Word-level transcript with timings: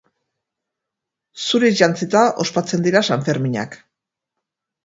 Zuriz 1.43 1.69
jantzita 1.81 2.23
ospatzen 2.45 2.89
dira 2.89 3.07
Sanferminak. 3.11 3.81